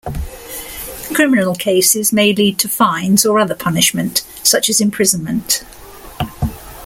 Criminal 1.13 1.53
cases 1.53 2.11
may 2.11 2.33
lead 2.33 2.57
to 2.57 2.67
fines 2.67 3.23
or 3.23 3.37
other 3.37 3.53
punishment, 3.53 4.25
such 4.41 4.67
as 4.67 4.81
imprisonment. 4.81 5.63